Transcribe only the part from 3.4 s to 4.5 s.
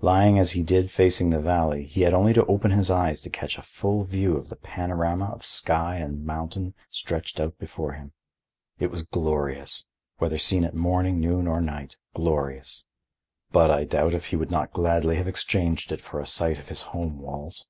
a full view of